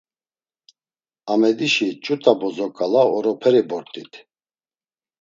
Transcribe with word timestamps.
Amedişi 1.31 1.87
ç̌ut̆a 2.03 2.33
bozo 2.39 2.67
ǩala 2.77 3.03
oroperi 3.15 3.61
bort̆it. 3.69 4.11